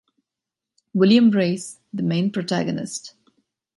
William 0.95 1.29
Race 1.29 1.77
The 1.93 2.01
main 2.01 2.31
protagonist. 2.31 3.13